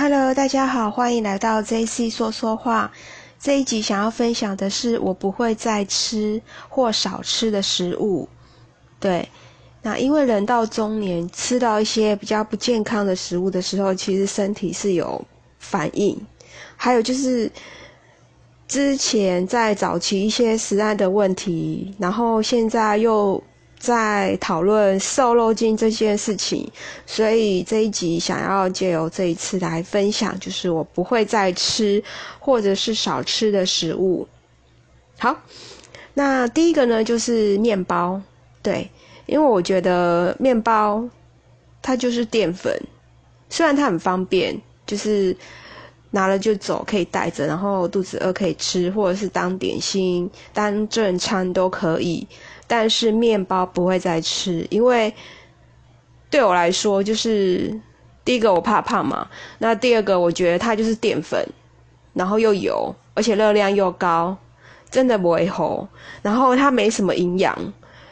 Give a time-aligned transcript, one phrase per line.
[0.00, 2.90] Hello，大家好，欢迎来到 JC 说说话。
[3.38, 8.26] 这一集想要分享的是我不会再吃或少吃的食物。
[8.98, 9.28] 对，
[9.82, 15.22] 那因为人到中年，吃到一些比较不健康的食物的时候，其实身体是有
[15.58, 16.18] 反应。
[16.76, 17.52] 还有就是
[18.66, 23.44] 之前在早期一些食安的问题，然后现在又。
[23.80, 26.70] 在讨论瘦肉精这件事情，
[27.06, 32.00] 所以这一集想要借由这一次来分享，就是我不会再吃
[32.38, 34.28] 或者是少吃的食物。
[35.18, 35.34] 好，
[36.12, 38.20] 那第一个呢就是面包，
[38.62, 38.90] 对，
[39.24, 41.02] 因为我觉得面包
[41.80, 42.78] 它就是淀粉，
[43.48, 45.34] 虽然它很方便，就是
[46.12, 52.26] 拿了就走，可以带着，然后肚子饿可以吃，或者是当点心、当正餐都可以。
[52.66, 55.12] 但是面包不会再吃，因为
[56.30, 57.80] 对我来说，就是
[58.24, 59.26] 第一个我怕胖嘛，
[59.58, 61.44] 那第二个我觉得它就是淀粉，
[62.12, 64.36] 然后又油，而且热量又高，
[64.88, 65.84] 真的不会齁。
[66.22, 67.56] 然后它没什么营养，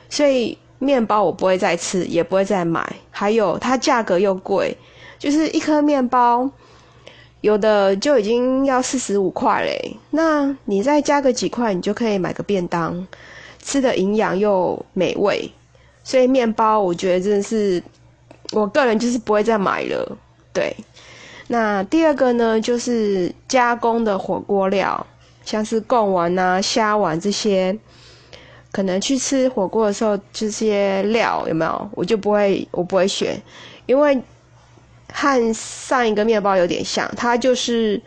[0.08, 2.96] 所以面包我不会再吃，也不会再买。
[3.10, 4.76] 还有它价格又贵，
[5.20, 6.50] 就是一颗面包
[7.40, 13.06] 有的就已经要四十五块嘞，那你再加个几块，你就可以买个便当。
[13.60, 15.50] 吃的营养又美味，
[16.02, 17.82] 所以面包我觉得真的是，
[18.52, 20.16] 我个人就是不会再买了。
[20.54, 20.74] 对，
[21.48, 25.06] 那第二个呢，就是加工的火锅料，
[25.44, 27.78] 像是贡丸啊、虾丸这些，
[28.72, 33.38] 可能去吃火锅的时候，这些料有没有，我就不会，我不会选，
[33.84, 34.18] 因为
[35.12, 38.00] 和上一个面包有点像，它就是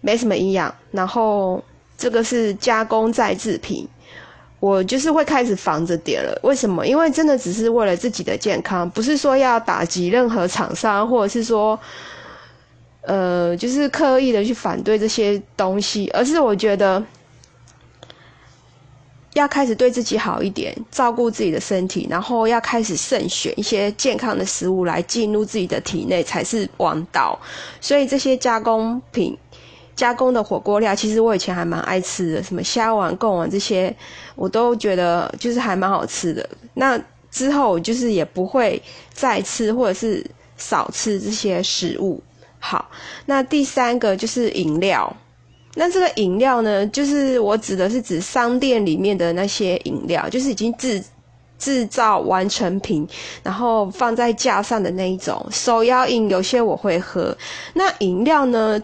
[0.00, 1.62] 没什么营养，然后
[1.96, 3.86] 这个是加工再制品。
[4.58, 6.86] 我就是会开始防着点了，为什么？
[6.86, 11.80] 因为真的只是为了自己的健康，不是说要打击任何厂商，或者是说，
[13.00, 17.02] 呃，就是刻意的去反对这些东西，而是我觉得
[19.34, 27.38] 要开始对自己好一点，照顾自己的身体，然后要开始慎选一些健康的食物来进入自己的体内才是王道。
[27.80, 29.36] 所以这些加工品。
[29.96, 33.94] 加工的火锅料，其实我以前还蛮爱吃的，什么虾丸、贡丸这些，
[34.34, 36.48] 我都觉得就是还蛮好吃的。
[36.72, 36.98] 那
[37.30, 40.24] 之后就是也不会再吃或者是
[40.56, 42.22] 少吃这些食物。
[42.58, 42.90] 好，
[43.26, 45.14] 那第三个就是饮料。
[45.74, 51.02] 那这个饮料呢，就是我指的是指商店里面的那些饮料，就是已经制
[51.58, 53.08] 制造完成品，
[53.42, 56.28] 然后放在架上的那一种手摇饮。
[56.28, 57.36] 有些我会喝。
[57.74, 58.82] 那饮料呢？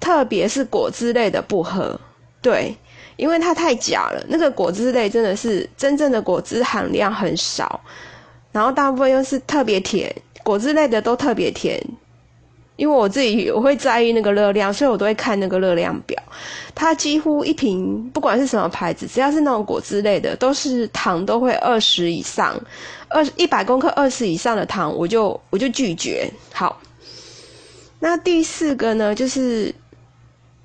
[0.00, 1.96] 特别是果汁类的不喝，
[2.40, 2.74] 对，
[3.14, 4.20] 因为它太假了。
[4.28, 7.80] 那个果汁类真的是真正的果汁含量很少，
[8.50, 11.80] 然后大部分又是特别甜，果汁类的都特别甜。
[12.76, 16.20] 因为我自己我会在意那个热量，所以我都会看那个热量表。
[16.74, 22.60] 它几乎一瓶不管是什么牌子，只要是那种果汁类的，都是糖都会二十以上，
[23.08, 26.30] 二一百公克二十以上的糖，我就我就拒绝。
[26.52, 26.80] 好，
[28.00, 29.74] 那第四个呢，就是。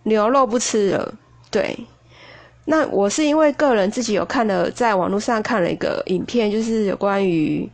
[0.03, 1.13] 牛肉不吃了，
[1.51, 1.77] 对。
[2.63, 7.69] 那我是因为个人自己有看了，在网络上看了一个影片，就是有关于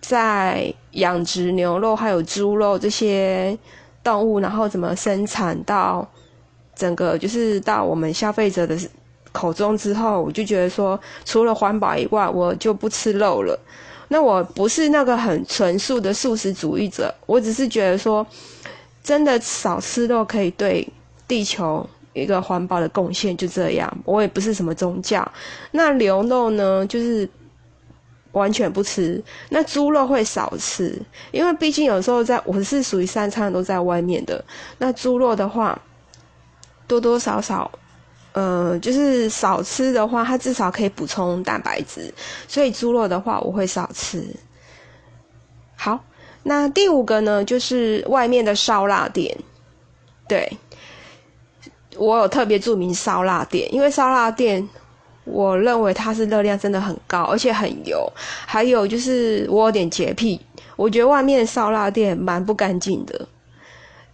[0.00, 3.56] 在养殖牛肉还有猪肉这些
[4.02, 6.08] 动物，然后怎么生产到
[6.74, 8.76] 整个就是到我们消费者的
[9.32, 13.58] 口中之后，我就觉得说，除了环保以外，我就不吃肉了。
[14.08, 18.26] 那我不是那个很纯素的素食主义者，我只是觉得说，
[19.02, 20.86] 真的少吃肉可以对。
[21.28, 25.24] 地球一个环保的贡献就这样，我也不是什么宗教。
[25.70, 27.28] 那牛肉呢，就是
[28.32, 29.22] 完全不吃。
[29.48, 34.44] 那猪肉会少吃，因为毕竟有时候在我是属于三餐都在外面的。
[34.78, 35.80] 那猪肉的话，
[36.86, 37.70] 多多少少，
[38.32, 42.12] 呃，就是少吃的话，它至少可以补充蛋白质。
[42.48, 44.24] 所以猪肉的话，我会少吃。
[45.76, 46.04] 好，
[46.42, 49.36] 那第五个呢，就是外面的烧腊店，
[50.28, 50.56] 对。
[51.96, 54.66] 我有特别注明烧腊店，因为烧腊店，
[55.30, 58.10] 我认为它是热量真的很高，而且很油。
[58.46, 60.40] 还有就是我有点洁癖，
[60.76, 63.26] 我觉得外面烧腊店蛮不干净的，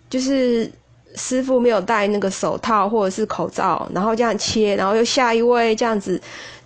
[0.08, 0.70] 就是
[1.14, 6.20] 师傅没有戴那个手套或者是口罩，然后这样切，然后又下一位这样子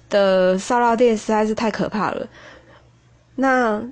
[0.08, 2.26] 的烧腊店实在是太可怕了。
[3.36, 3.82] 那。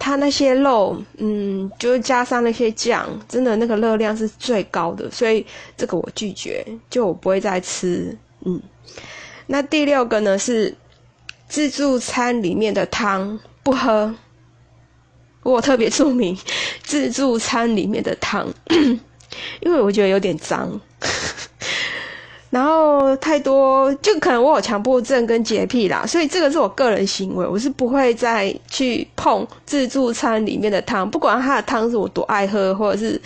[0.00, 5.44] 它那些肉，嗯，就加上那些酱，真的那个热量是最高的，所以
[5.76, 8.16] 这个我拒绝，就我不会再吃。
[8.44, 8.62] 嗯，
[9.48, 10.74] 那第六个呢是
[11.48, 14.14] 自助餐里面的汤不喝，
[15.42, 16.38] 我特别注明
[16.84, 18.46] 自助餐里面的汤，
[19.60, 20.80] 因为我觉得有点脏。
[22.50, 33.20] 然后太多，就可能我有强迫症跟洁癖啦，所以这个是我个人行为，我是不会再去碰自助餐里面的汤，不管它的汤是我多爱喝，或者是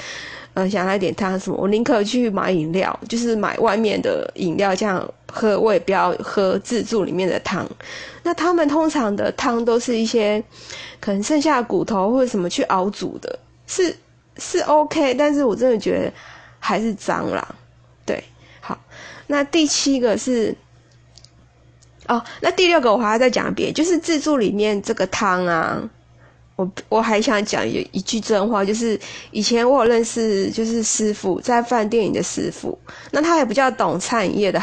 [0.54, 7.68] 呃想来点汤什么，我宁可去买饮料，就是买外面的饮料这样喝，我也不要喝自助里面的汤。
[8.22, 10.42] 那他们通常的汤都是一些
[11.00, 13.96] 可能剩下骨头或者什么去熬煮的，是
[14.36, 16.12] 是 OK，但是我真的觉得
[16.58, 17.46] 还是脏啦，
[18.04, 18.22] 对，
[18.60, 18.78] 好。
[19.26, 20.54] 那第七个是，
[22.06, 25.82] 哦，那第六个我还要再讲一遍，就是自助里面这个汤啊，
[26.56, 28.98] 我我还想讲有一句真话，就是
[29.30, 32.78] 以前我有认识就是师傅在饭店里的师傅，
[33.10, 34.62] 那他也比较懂餐饮业的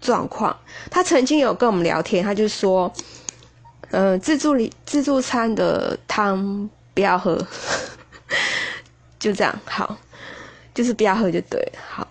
[0.00, 0.56] 状况，
[0.90, 2.90] 他曾经有跟我们聊天，他就说，
[3.90, 7.36] 嗯，自助里自助餐的汤不要喝，
[9.20, 9.96] 就这样，好，
[10.74, 12.06] 就是不要喝就对，好。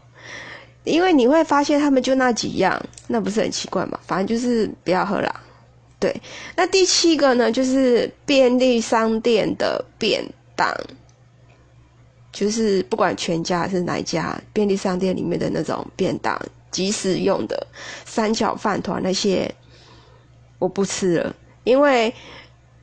[0.86, 4.00] 因为你会发现他们就那几样，那不是很奇怪吗？
[4.08, 5.42] 反正就是不要喝啦。
[6.00, 6.22] 对，
[6.56, 10.24] 那第七个呢，就是便利商店的便
[10.56, 10.74] 当，
[12.32, 16.40] 就是不管全家还是哪一家便利商店里面的那种便当，
[16.72, 17.68] 即食用的
[18.06, 19.54] 三角饭团那些，
[20.58, 21.36] 我不吃了，
[21.66, 22.14] 因为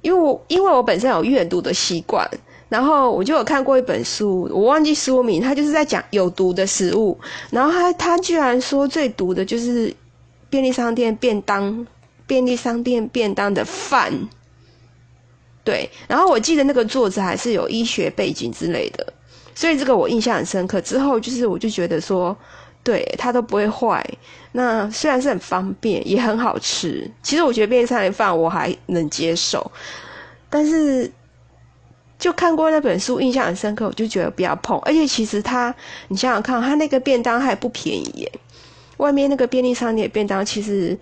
[0.03, 2.29] 因为我因为我本身有阅读的习惯。
[2.69, 7.17] 然后我就有看过一本书，我忘记书名，他就是在讲有毒的食物。
[7.49, 9.95] 然后他他居然说最毒的就是
[10.51, 11.87] 便利商店便当，
[12.27, 14.13] 便利商店便当的饭。
[15.65, 19.13] 对，然后我记得那个作者还是有医学背景之类的，
[19.55, 20.81] 所以这个我印象很深刻。
[20.81, 22.37] 之后就是我就觉得说，
[22.83, 24.05] 对它都不会坏。
[24.53, 27.11] 那虽然是很方便，也很好吃。
[27.23, 29.71] 其实我觉得便利商店饭我还能接受，
[30.51, 31.11] 但是。
[32.19, 34.79] 就看过那本书，印象很深刻，我就觉得不要碰。
[34.79, 35.73] 而且其实它，
[36.09, 38.33] 你想想看，它那个便当还不便宜耶。
[38.97, 40.99] 外面那个便利商店便当，其实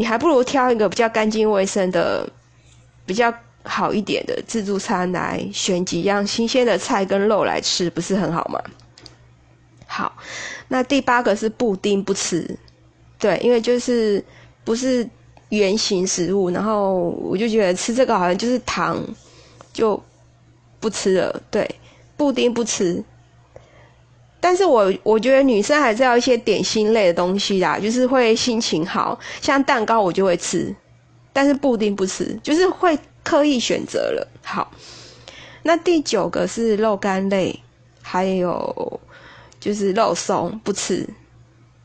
[0.00, 2.26] 你还不如挑一个比较干净卫生的、
[3.04, 3.30] 比较
[3.64, 8.58] 好一点的自助餐来选几样新鲜的菜跟肉来吃，不是很好吗？
[9.86, 10.16] 好，
[10.68, 12.58] 那第八个是布丁不吃，
[13.18, 14.24] 对，因为就是
[14.64, 15.06] 不是
[15.50, 19.04] 圆形食物，然后我就觉得吃这个好像就是糖，
[19.74, 20.02] 就。
[20.82, 21.70] 不吃了，对，
[22.16, 23.04] 布丁不吃。
[24.40, 30.74] 但是我我觉得女生还是要一些点心类的东西啦，就是会心情好，像蛋糕我就会吃，
[31.32, 34.26] 但是布丁不吃，就是会刻意选择了。
[34.42, 34.72] 好，
[35.62, 37.60] 那第九个是肉干类，
[38.00, 39.00] 还有
[39.60, 41.06] 就是肉松不吃，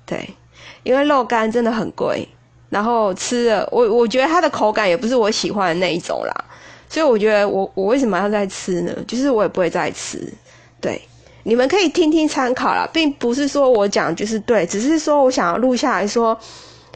[0.05, 0.33] 对，
[0.83, 2.25] 因为肉干真的很贵，
[2.69, 6.33] 然后吃了我我觉得它的口感也不是我喜欢的那一种啦。
[6.87, 8.95] 所以我觉得我我为什么要再吃呢？
[9.05, 10.33] 就是我也不会再吃，
[10.79, 11.01] 对，
[11.47, 16.35] 你们可以听听参考啦，并不是说我讲就是对，只是说我想要录下来说，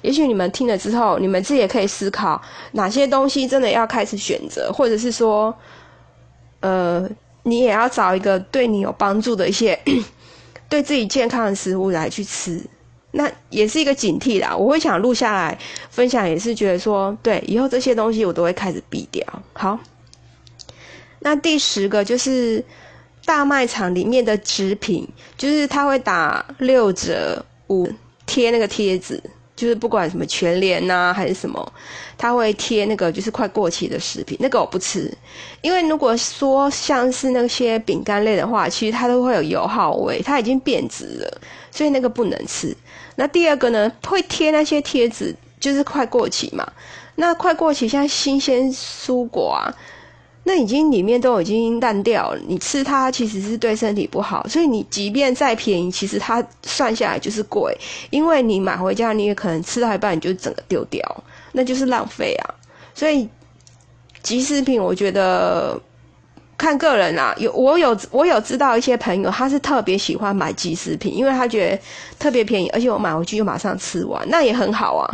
[0.01, 2.41] 也许你们听了之后，你们自己也可以思考
[2.71, 5.53] 哪些东西真的要开始选择，或者是说，
[6.61, 7.07] 呃，
[7.43, 9.79] 你也要找一个对你有帮助的一些
[10.67, 12.59] 对自己健康的食物来去吃。
[13.11, 15.55] 那也是一个警惕啦，我会想录下来
[15.91, 19.23] 分享，也是觉得说，对，以后这些东西我都会开始避掉。
[19.53, 19.79] 好，
[21.19, 22.63] 那第十个就是
[23.29, 25.07] 大卖场里面的纸品，
[25.37, 27.87] 就是他会打六折五
[28.25, 29.21] 贴那个贴纸。
[29.55, 31.73] 就是不管什么全联呐还是什么，
[32.17, 35.13] 他会贴那个就是快过期的食品，那个我不吃，
[35.61, 42.73] 因为如果说像是那些饼干类的话，其实它都会有油耗味，它已经变质了，所以那个不能吃。
[43.17, 46.65] 那第二个呢，会贴那些贴纸，就是快过期嘛。
[47.15, 49.75] 那快过期像新鲜蔬果啊。
[50.51, 57.77] 那已经里面都已经烂掉了，你吃它其实是对身体不好，所以你即便再便宜，其实它算下来就是贵，
[58.09, 62.55] 因为你买回家你也可能吃到一半你就整个丢掉，那就是浪费啊。
[62.95, 63.29] 所以，
[64.23, 65.79] 即食品我觉得
[66.57, 71.79] 看个人啦，有我有我有知道一些朋友，他是特别喜欢买即食品，因为他觉得
[72.17, 75.05] 特别便宜，而且我买回去就马上吃完，那也很好啊。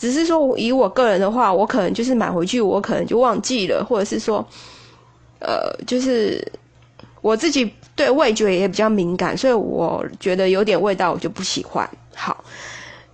[0.00, 4.44] 只是说以我个人的话，我可能就是买回去我可能就忘记了，或者是说。
[5.40, 6.46] 呃，就是
[7.20, 11.88] 我自己对味觉也比较敏感，所以我觉得有点味道我就不喜欢。
[12.14, 12.44] 好，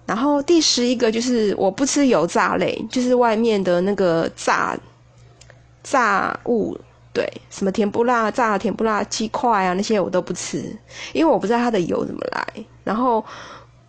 [0.05, 4.77] 然后第十一个就是我不吃油炸类，就是外面的那个炸
[5.83, 6.77] 炸物，
[7.13, 10.77] 对，什么甜不辣、炸甜不辣鸡块啊那些我都不吃，
[11.13, 12.47] 因为我不知道它的油怎么来。
[12.85, 13.25] 然后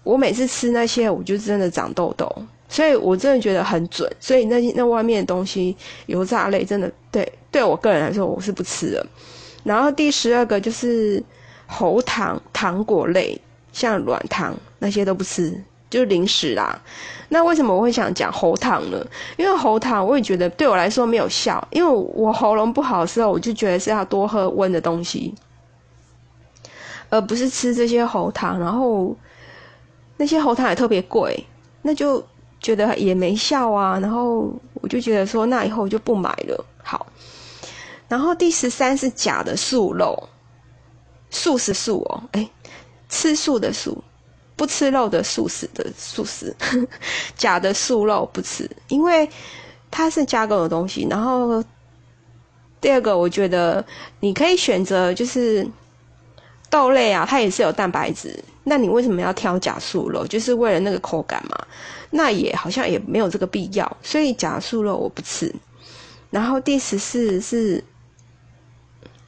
[0.03, 2.32] 我每次吃那些，我就真的长痘痘。
[2.70, 5.74] 所以我真的觉得很准，所以那那外面的东西
[6.08, 9.03] 油炸类真的对，对我个人来说，我是不吃的。
[9.63, 11.24] 然后第十二个就是
[11.65, 13.41] 喉糖糖果类，
[13.74, 15.51] 像软糖那些都不吃，
[15.89, 16.79] 就是零食啦。
[17.29, 19.03] 那为什么我会想讲喉糖呢？
[19.36, 25.33] 因为喉糖我也觉得对我来说没有效，因为我喉咙不好的时候，我就觉得是要多喝温的东西，
[27.09, 28.59] 而不是吃这些喉糖。
[28.59, 29.17] 然后
[30.17, 31.43] 那些喉糖也特别贵，
[31.81, 32.24] 那就
[32.59, 33.99] 觉得也没效啊。
[33.99, 36.65] 然后我就觉得说，那以后就不买了。
[36.83, 37.05] 好，
[38.07, 40.29] 然后第十三是假的素肉，
[41.29, 42.49] 素是素哦，哎，
[43.09, 44.03] 吃素的素。
[44.55, 46.51] 不吃肉的素食的素食，
[47.37, 49.29] 假的素肉不吃，因为
[49.91, 51.05] 它是加工的东西。
[51.07, 51.63] 然后
[52.81, 53.85] 第二个，我觉得
[54.19, 55.63] 你可以选择就是
[56.71, 58.43] 豆类啊，它也是有蛋白质。
[58.69, 60.27] 那你为什么要挑假素肉？
[60.27, 61.57] 就是为了那个口感嘛？
[62.09, 63.97] 那也好像也没有这个必要。
[64.03, 65.53] 所以假素肉我不吃。
[66.29, 67.81] 然后第十四是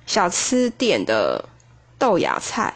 [0.06, 1.44] 小吃店的
[1.98, 2.74] 豆芽菜。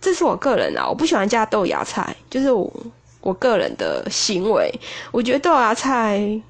[0.00, 2.72] 这是我个人啊，我不喜欢加豆芽菜，就是我
[3.20, 4.72] 我个人的行为。
[5.12, 6.42] 我觉得豆芽菜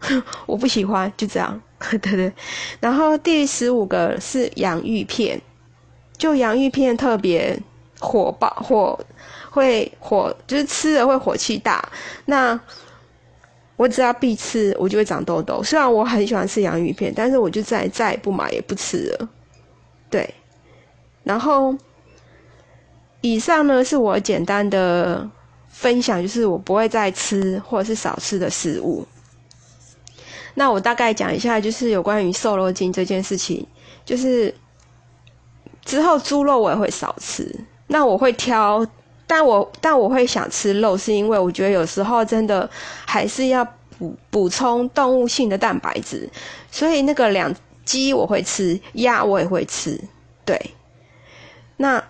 [0.46, 1.60] 我不喜欢，就这样，
[1.90, 2.32] 对对。
[2.80, 5.40] 然后第十五个是洋芋片，
[6.16, 7.58] 就洋芋片特别
[7.98, 8.98] 火爆，火
[9.50, 11.86] 会火，就是吃了会火气大。
[12.26, 12.58] 那
[13.76, 15.62] 我只要必吃，我就会长痘痘。
[15.62, 19.28] 虽然我很喜欢吃洋芋片，但是我就再再也不买也不吃了。
[20.10, 20.34] 对，
[21.24, 21.76] 然后。
[23.20, 25.28] 以上呢是我简单的
[25.68, 29.04] 分享，就是我不会再吃或者是少吃的食物。
[30.54, 33.66] 那我大概讲一下，就是有关于瘦肉精这件事情，
[34.04, 34.54] 就是
[35.84, 37.52] 之后猪肉我也会少吃。
[37.88, 38.86] 那我会挑，
[39.26, 42.70] 但我但我会想吃肉，是因为我觉得有时候真的
[43.04, 43.64] 还是要
[43.98, 46.30] 补补充动物性的蛋白质，
[46.70, 47.54] 所以那个两
[47.84, 50.00] 鸡我会吃，鸭我也会吃。
[50.44, 50.58] 对，
[51.76, 52.02] 那。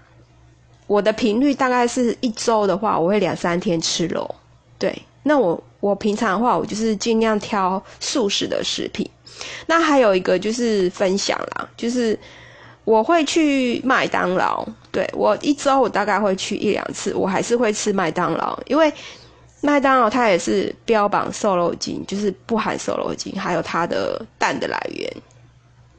[0.89, 4.35] 我的频率大概是一周的话，我会两三天吃肉。
[4.79, 9.07] 对，那我我平常的话，我就是尽量挑素食的食品。
[9.67, 12.19] 那还有一个就是分享啦，就是
[12.89, 14.67] 我会去麦当劳。
[14.91, 18.93] 对我一周我大概会去一两次，我还是会吃麦当劳，因为
[19.61, 25.13] 麦当劳它也是标榜瘦肉精，就是不含瘦肉精，还有它的蛋的来源，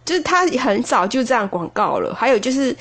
[0.04, 2.14] 就是它很早就这样广告了。
[2.16, 2.76] 还有就是。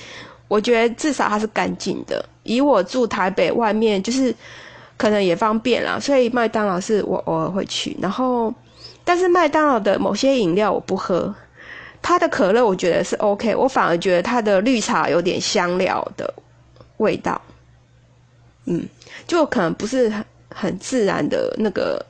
[0.48, 2.24] 我觉得至少它是干净的。
[2.42, 4.34] 以我住台北，外面就是
[4.96, 7.94] 可能也方便啦，所以麦当劳是我偶尔会去。
[8.00, 8.50] 然后，
[9.04, 11.34] 但是麦当劳的某些饮料我不喝，
[12.00, 16.33] 它的可乐我觉得是 OK，我反而觉得它的绿茶有点香料的
[16.99, 17.40] 味道，
[18.67, 18.88] 嗯，
[19.26, 20.25] 就可能不是很
[20.55, 22.05] 很自然的那个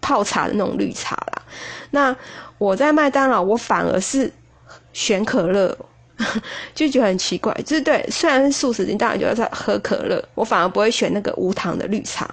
[0.00, 1.42] 泡茶的那种绿茶啦。
[1.90, 2.16] 那
[2.58, 4.32] 我在麦当劳，我反而是
[4.92, 5.76] 选可乐。
[6.74, 12.28] 就觉得很奇怪，就是对，虽然是素食，你当然就要在喝可乐，我反而不会选那个无糖的绿茶。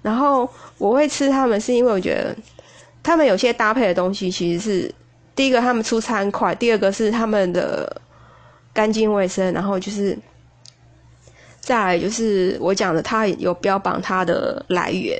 [0.00, 2.36] 然后我会吃他们，是因为我觉得
[3.02, 4.94] 他们有些搭配的东西，其实是
[5.36, 8.00] 第一个他们出餐快，第二个是他们的
[8.72, 10.18] 干净卫生，然后就是
[11.60, 15.16] 再来就是我讲的，他有标榜他的来源。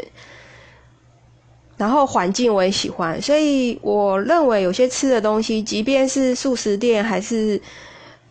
[1.76, 7.60] 然后环境我也喜欢，所以我认为有些吃的东西，即便是素食店还是。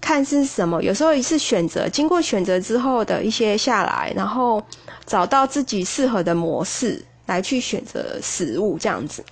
[0.01, 4.63] 看是什么，有时候也是选择，经过选择之后的一些下来，然后
[5.03, 9.25] 找到自己适合的模式来去选择食物，这样子。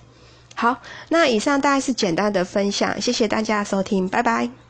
[0.54, 4.54] 好，那以上大概是简单的分享，谢谢大家收听，拜拜。